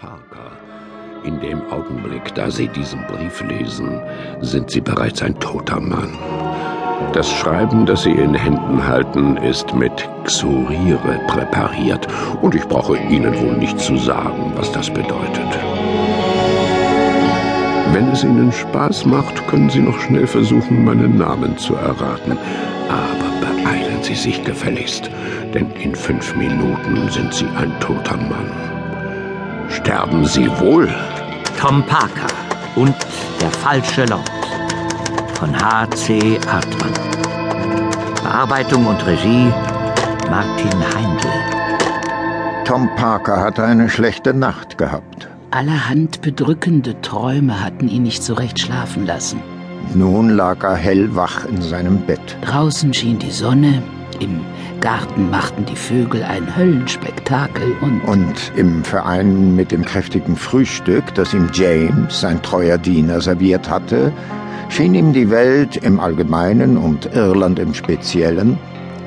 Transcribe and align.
Parker. 0.00 0.52
In 1.24 1.40
dem 1.40 1.60
Augenblick, 1.72 2.32
da 2.34 2.50
Sie 2.50 2.68
diesen 2.68 3.04
Brief 3.06 3.42
lesen, 3.42 4.00
sind 4.40 4.70
Sie 4.70 4.80
bereits 4.80 5.22
ein 5.22 5.38
toter 5.40 5.80
Mann. 5.80 6.16
Das 7.12 7.30
Schreiben, 7.30 7.84
das 7.84 8.04
Sie 8.04 8.12
in 8.12 8.34
Händen 8.34 8.86
halten, 8.86 9.36
ist 9.38 9.74
mit 9.74 10.08
Xurire 10.24 11.20
präpariert 11.26 12.06
und 12.42 12.54
ich 12.54 12.66
brauche 12.68 12.96
Ihnen 12.96 13.34
wohl 13.40 13.56
nicht 13.56 13.80
zu 13.80 13.96
sagen, 13.96 14.52
was 14.54 14.70
das 14.70 14.88
bedeutet. 14.88 15.58
Wenn 17.92 18.08
es 18.10 18.22
Ihnen 18.22 18.52
Spaß 18.52 19.06
macht, 19.06 19.48
können 19.48 19.70
Sie 19.70 19.80
noch 19.80 19.98
schnell 19.98 20.26
versuchen, 20.26 20.84
meinen 20.84 21.18
Namen 21.18 21.58
zu 21.58 21.74
erraten. 21.74 22.38
Aber 22.88 23.46
beeilen 23.64 24.02
Sie 24.02 24.14
sich 24.14 24.44
gefälligst, 24.44 25.10
denn 25.54 25.70
in 25.72 25.94
fünf 25.94 26.36
Minuten 26.36 27.08
sind 27.10 27.34
Sie 27.34 27.46
ein 27.56 27.72
toter 27.80 28.16
Mann. 28.16 28.77
Sterben 29.80 30.26
Sie 30.26 30.48
wohl. 30.58 30.92
Tom 31.58 31.84
Parker 31.86 32.26
und 32.74 32.94
der 33.40 33.50
falsche 33.50 34.04
Lord 34.06 34.28
von 35.34 35.54
H.C. 35.56 36.38
Hartmann. 36.46 36.92
Bearbeitung 38.22 38.86
und 38.86 39.06
Regie 39.06 39.52
Martin 40.28 40.80
Heindl. 40.94 41.28
Tom 42.64 42.90
Parker 42.96 43.40
hatte 43.40 43.62
eine 43.64 43.88
schlechte 43.88 44.34
Nacht 44.34 44.78
gehabt. 44.78 45.28
Allerhand 45.52 46.22
bedrückende 46.22 47.00
Träume 47.00 47.64
hatten 47.64 47.88
ihn 47.88 48.02
nicht 48.02 48.24
so 48.24 48.34
recht 48.34 48.58
schlafen 48.58 49.06
lassen. 49.06 49.40
Nun 49.94 50.30
lag 50.30 50.62
er 50.64 50.74
hellwach 50.74 51.46
in 51.46 51.62
seinem 51.62 52.00
Bett. 52.00 52.36
Draußen 52.42 52.92
schien 52.92 53.20
die 53.20 53.30
Sonne, 53.30 53.80
im 54.18 54.40
Garten 54.80 55.30
machten 55.30 55.64
die 55.64 55.76
Vögel 55.76 56.22
ein 56.22 56.56
Höllenspektakel 56.56 57.76
und... 57.80 58.00
Und 58.02 58.52
im 58.56 58.84
Verein 58.84 59.54
mit 59.54 59.72
dem 59.72 59.84
kräftigen 59.84 60.36
Frühstück, 60.36 61.14
das 61.14 61.34
ihm 61.34 61.48
James, 61.52 62.20
sein 62.20 62.42
treuer 62.42 62.78
Diener, 62.78 63.20
serviert 63.20 63.68
hatte, 63.68 64.12
schien 64.68 64.94
ihm 64.94 65.12
die 65.12 65.30
Welt 65.30 65.76
im 65.76 66.00
Allgemeinen 66.00 66.76
und 66.76 67.14
Irland 67.14 67.58
im 67.58 67.74
Speziellen 67.74 68.58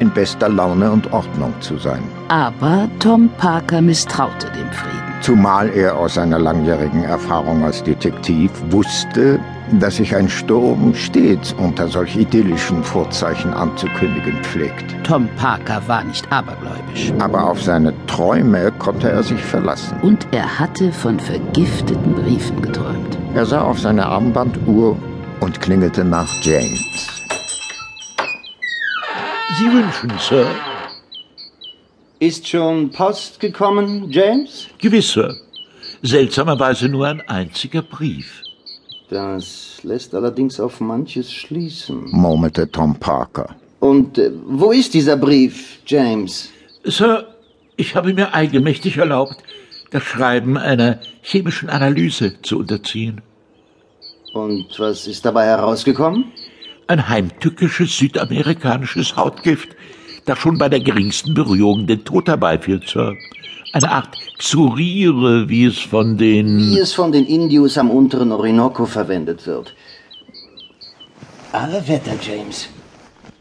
in 0.00 0.10
bester 0.10 0.48
Laune 0.48 0.90
und 0.90 1.12
Ordnung 1.12 1.52
zu 1.60 1.78
sein. 1.78 2.02
Aber 2.28 2.88
Tom 2.98 3.30
Parker 3.38 3.80
misstraute 3.80 4.46
dem 4.48 4.70
Frieden. 4.72 5.00
Zumal 5.20 5.68
er 5.68 5.96
aus 5.98 6.14
seiner 6.14 6.38
langjährigen 6.38 7.04
Erfahrung 7.04 7.62
als 7.62 7.82
Detektiv 7.82 8.50
wusste, 8.70 9.38
dass 9.78 9.96
sich 9.96 10.16
ein 10.16 10.28
Sturm 10.28 10.94
stets 10.94 11.52
unter 11.52 11.86
solch 11.88 12.16
idyllischen 12.16 12.82
Vorzeichen 12.82 13.52
anzukündigen 13.52 14.42
pflegt. 14.42 14.84
Tom 15.04 15.28
Parker 15.36 15.80
war 15.86 16.02
nicht 16.02 16.30
abergläubisch. 16.32 17.12
Aber 17.18 17.44
auf 17.48 17.62
seine 17.62 17.94
Träume 18.06 18.72
konnte 18.72 19.10
er 19.10 19.22
sich 19.22 19.40
verlassen. 19.40 20.00
Und 20.02 20.26
er 20.32 20.58
hatte 20.58 20.92
von 20.92 21.20
vergifteten 21.20 22.14
Briefen 22.14 22.60
geträumt. 22.62 23.18
Er 23.34 23.46
sah 23.46 23.62
auf 23.62 23.78
seine 23.78 24.06
Armbanduhr 24.06 24.96
und 25.40 25.60
klingelte 25.60 26.04
nach 26.04 26.28
James. 26.42 27.06
Sie 29.58 29.66
wünschen, 29.66 30.12
Sir? 30.18 30.46
Ist 32.18 32.48
schon 32.48 32.90
Post 32.90 33.40
gekommen, 33.40 34.10
James? 34.10 34.66
Gewiss, 34.78 35.12
Sir. 35.12 35.34
Seltsamerweise 36.02 36.88
nur 36.88 37.06
ein 37.06 37.20
einziger 37.28 37.82
Brief. 37.82 38.42
Das 39.10 39.80
lässt 39.82 40.14
allerdings 40.14 40.60
auf 40.60 40.80
manches 40.80 41.32
schließen, 41.32 42.10
murmelte 42.12 42.70
Tom 42.70 42.94
Parker. 42.94 43.56
Und 43.80 44.18
äh, 44.18 44.30
wo 44.46 44.70
ist 44.70 44.94
dieser 44.94 45.16
Brief, 45.16 45.80
James? 45.84 46.50
Sir, 46.84 47.26
ich 47.76 47.96
habe 47.96 48.14
mir 48.14 48.32
eigenmächtig 48.34 48.98
erlaubt, 48.98 49.42
das 49.90 50.04
Schreiben 50.04 50.56
einer 50.56 51.00
chemischen 51.22 51.68
Analyse 51.68 52.40
zu 52.42 52.60
unterziehen. 52.60 53.20
Und 54.32 54.66
was 54.78 55.08
ist 55.08 55.24
dabei 55.24 55.46
herausgekommen? 55.46 56.26
Ein 56.86 57.08
heimtückisches 57.08 57.96
südamerikanisches 57.98 59.16
Hautgift, 59.16 59.70
das 60.24 60.38
schon 60.38 60.56
bei 60.56 60.68
der 60.68 60.80
geringsten 60.80 61.34
Berührung 61.34 61.88
den 61.88 62.04
Tod 62.04 62.28
herbeiführt, 62.28 62.86
Sir. 62.86 63.16
Eine 63.72 63.90
Art 63.92 64.16
Xurire, 64.38 65.48
wie 65.48 65.64
es 65.64 65.78
von 65.78 66.16
den... 66.16 66.58
Wie 66.58 66.78
es 66.78 66.92
von 66.92 67.12
den 67.12 67.24
Indios 67.26 67.78
am 67.78 67.90
unteren 67.90 68.32
Orinoco 68.32 68.84
verwendet 68.84 69.46
wird. 69.46 69.74
Alle 71.52 71.86
Wetter, 71.86 72.16
James. 72.20 72.68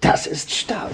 Das 0.02 0.28
ist 0.28 0.52
stark. 0.52 0.92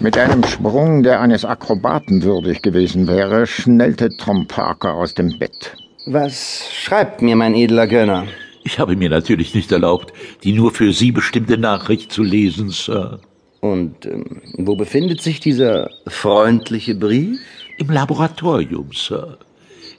Mit 0.00 0.18
einem 0.18 0.42
Sprung, 0.44 1.04
der 1.04 1.20
eines 1.20 1.44
Akrobaten 1.44 2.22
würdig 2.24 2.62
gewesen 2.62 3.06
wäre, 3.06 3.46
schnellte 3.46 4.10
Tom 4.16 4.46
Parker 4.48 4.94
aus 4.94 5.14
dem 5.14 5.38
Bett. 5.38 5.76
Was 6.06 6.68
schreibt 6.72 7.22
mir 7.22 7.36
mein 7.36 7.54
edler 7.54 7.86
Gönner? 7.86 8.26
Ich 8.64 8.78
habe 8.78 8.96
mir 8.96 9.08
natürlich 9.08 9.54
nicht 9.54 9.70
erlaubt, 9.70 10.12
die 10.42 10.52
nur 10.52 10.72
für 10.72 10.92
Sie 10.92 11.12
bestimmte 11.12 11.58
Nachricht 11.58 12.10
zu 12.10 12.22
lesen, 12.22 12.70
Sir. 12.70 13.20
Und 13.60 14.04
ähm, 14.04 14.42
wo 14.58 14.74
befindet 14.74 15.22
sich 15.22 15.40
dieser 15.40 15.90
freundliche 16.06 16.94
Brief? 16.94 17.38
Im 17.78 17.90
Laboratorium, 17.90 18.90
Sir. 18.92 19.38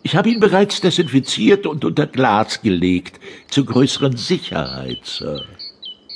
Ich 0.04 0.16
habe 0.16 0.30
ihn 0.30 0.40
bereits 0.40 0.82
desinfiziert 0.82 1.66
und 1.66 1.84
unter 1.84 2.08
Glas 2.08 2.62
gelegt, 2.62 3.20
zur 3.50 3.66
größeren 3.66 4.16
Sicherheit, 4.16 5.00
Sir. 5.04 5.44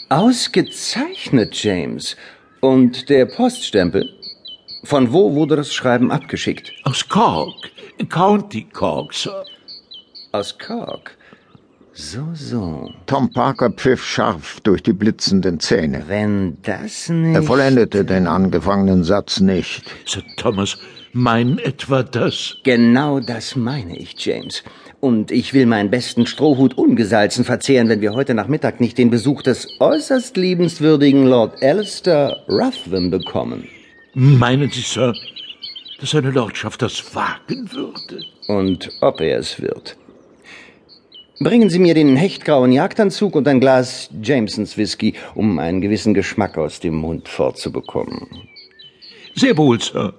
Ausgezeichnet, 0.10 1.62
James. 1.62 2.16
Und 2.62 3.10
der 3.10 3.26
Poststempel? 3.26 4.10
Von 4.84 5.12
wo 5.12 5.34
wurde 5.34 5.58
das 5.58 5.74
Schreiben 5.74 6.12
abgeschickt? 6.12 6.72
Aus 6.84 7.08
Cork, 7.08 7.72
County 8.10 8.64
Cork, 8.72 9.14
Sir. 9.14 9.44
Aus 10.32 10.58
Cork? 10.58 11.18
So, 11.94 12.30
so. 12.34 12.90
Tom 13.08 13.32
Parker 13.32 13.72
pfiff 13.72 14.04
scharf 14.04 14.60
durch 14.62 14.84
die 14.84 14.94
blitzenden 14.94 15.60
Zähne. 15.60 16.04
Wenn 16.08 16.58
das 16.62 17.10
nicht... 17.10 17.36
Er 17.36 17.44
vollendete 17.44 18.06
den 18.06 18.28
angefangenen 18.28 19.04
Satz 19.04 19.40
nicht. 19.40 19.84
Sir 20.06 20.24
Thomas, 20.38 20.78
meinen 21.14 21.58
etwa 21.58 22.04
das? 22.04 22.58
Genau 22.64 23.20
das 23.20 23.56
meine 23.56 23.98
ich, 23.98 24.14
James. 24.24 24.64
Und 25.02 25.32
ich 25.32 25.54
will 25.54 25.66
meinen 25.66 25.90
besten 25.90 26.26
Strohhut 26.26 26.78
ungesalzen 26.78 27.44
verzehren, 27.44 27.90
wenn 27.90 28.02
wir 28.02 28.14
heute 28.14 28.34
Nachmittag 28.34 28.80
nicht 28.80 28.98
den 28.98 29.10
Besuch 29.10 29.42
des 29.42 29.68
äußerst 29.80 30.38
liebenswürdigen 30.38 31.26
Lord 31.26 31.62
Alistair 31.64 32.44
Ruthven 32.48 33.10
bekommen. 33.10 33.68
Meinen 34.14 34.70
Sie, 34.70 34.82
Sir, 34.82 35.14
dass 36.00 36.12
seine 36.12 36.32
Lordschaft 36.32 36.82
das 36.82 37.16
wagen 37.16 37.72
würde? 37.72 38.24
Und 38.48 38.90
ob 39.02 39.22
er 39.22 39.40
es 39.40 39.62
wird. 39.62 39.98
Bringen 41.42 41.70
Sie 41.70 41.80
mir 41.80 41.94
den 41.94 42.18
hechtgrauen 42.18 42.74
Jagdanzug 42.74 43.34
und 43.34 43.48
ein 43.48 43.62
Glas 43.62 44.10
Jamesons 44.22 44.76
Whisky, 44.78 45.14
um 45.36 45.58
einen 45.58 45.80
gewissen 45.80 46.14
Geschmack 46.14 46.58
aus 46.58 46.82
dem 46.82 46.96
Mund 46.96 47.30
fortzubekommen. 47.30 48.28
Sehr 49.36 49.56
wohl, 49.58 49.80
Sir. 49.80 50.16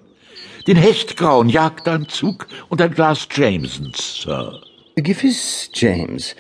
Den 0.67 0.79
hechtgrauen 0.79 1.51
Jagdanzug 1.51 2.47
und 2.71 2.81
ein 2.81 2.93
Glas 2.93 3.29
Jamesons, 3.31 4.23
Sir. 4.23 4.63
Gewiss, 4.97 5.71
James. 5.75 6.35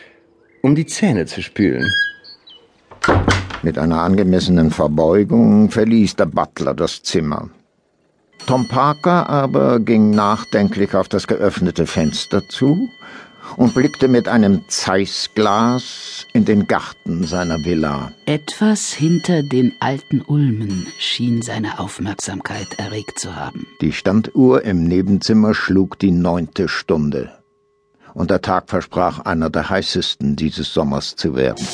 Um 0.62 0.74
die 0.74 0.86
Zähne 0.86 1.26
zu 1.26 1.42
spülen. 1.42 1.92
Mit 3.62 3.76
einer 3.76 4.00
angemessenen 4.00 4.70
Verbeugung 4.70 5.70
verließ 5.70 6.16
der 6.16 6.26
Butler 6.26 6.72
das 6.72 7.02
Zimmer. 7.02 7.50
Tom 8.46 8.66
Parker 8.66 9.28
aber 9.28 9.78
ging 9.78 10.10
nachdenklich 10.10 10.94
auf 10.94 11.08
das 11.08 11.26
geöffnete 11.26 11.86
Fenster 11.86 12.48
zu 12.48 12.88
und 13.56 13.74
blickte 13.74 14.08
mit 14.08 14.28
einem 14.28 14.64
Zeissglas 14.68 16.26
in 16.32 16.44
den 16.44 16.66
Garten 16.66 17.24
seiner 17.24 17.64
Villa. 17.64 18.12
Etwas 18.26 18.92
hinter 18.92 19.42
den 19.42 19.74
alten 19.80 20.22
Ulmen 20.22 20.86
schien 20.98 21.42
seine 21.42 21.78
Aufmerksamkeit 21.78 22.78
erregt 22.78 23.18
zu 23.18 23.36
haben. 23.36 23.66
Die 23.80 23.92
Standuhr 23.92 24.64
im 24.64 24.84
Nebenzimmer 24.84 25.54
schlug 25.54 25.98
die 25.98 26.12
neunte 26.12 26.68
Stunde. 26.68 27.32
Und 28.14 28.30
der 28.30 28.42
Tag 28.42 28.68
versprach 28.68 29.20
einer 29.20 29.50
der 29.50 29.70
heißesten 29.70 30.36
dieses 30.36 30.74
Sommers 30.74 31.16
zu 31.16 31.36
werden. 31.36 31.64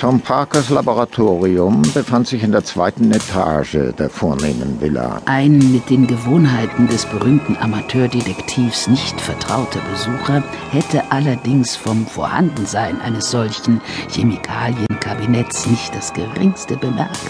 Tom 0.00 0.18
Parkers 0.18 0.70
Laboratorium 0.70 1.82
befand 1.92 2.26
sich 2.26 2.42
in 2.42 2.52
der 2.52 2.64
zweiten 2.64 3.12
Etage 3.12 3.92
der 3.98 4.08
vornehmen 4.08 4.80
Villa. 4.80 5.20
Ein 5.26 5.58
mit 5.72 5.90
den 5.90 6.06
Gewohnheiten 6.06 6.88
des 6.88 7.04
berühmten 7.04 7.54
Amateurdetektivs 7.58 8.88
nicht 8.88 9.20
vertrauter 9.20 9.80
Besucher 9.90 10.42
hätte 10.70 11.02
allerdings 11.12 11.76
vom 11.76 12.06
Vorhandensein 12.06 12.98
eines 13.02 13.30
solchen 13.30 13.82
Chemikalienkabinetts 14.08 15.66
nicht 15.66 15.94
das 15.94 16.14
geringste 16.14 16.78
bemerkt. 16.78 17.20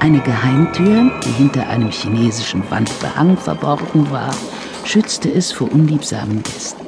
Eine 0.00 0.18
Geheimtür, 0.18 1.12
die 1.24 1.30
hinter 1.30 1.68
einem 1.68 1.92
chinesischen 1.92 2.68
Wandbehang 2.72 3.36
verborgen 3.36 4.10
war, 4.10 4.34
schützte 4.82 5.32
es 5.32 5.52
vor 5.52 5.70
unliebsamen 5.70 6.42
Gästen. 6.42 6.86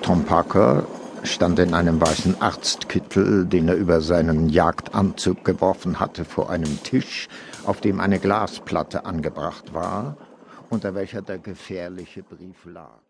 Tom 0.00 0.24
Parker 0.24 0.84
stand 1.22 1.58
in 1.58 1.74
einem 1.74 2.00
weißen 2.00 2.40
Arztkittel, 2.40 3.46
den 3.46 3.68
er 3.68 3.74
über 3.74 4.00
seinen 4.00 4.48
Jagdanzug 4.48 5.44
geworfen 5.44 6.00
hatte, 6.00 6.24
vor 6.24 6.50
einem 6.50 6.82
Tisch, 6.82 7.28
auf 7.64 7.80
dem 7.80 8.00
eine 8.00 8.18
Glasplatte 8.18 9.04
angebracht 9.04 9.74
war 9.74 10.16
unter 10.70 10.94
welcher 10.94 11.20
der 11.20 11.38
gefährliche 11.38 12.22
Brief 12.22 12.64
lag. 12.64 13.00